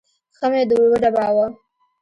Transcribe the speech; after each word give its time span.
ښه 0.37 0.45
مې 0.51 0.61
وډباوه. 0.91 1.45